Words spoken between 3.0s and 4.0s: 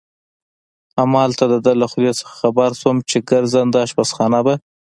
چې ګرځنده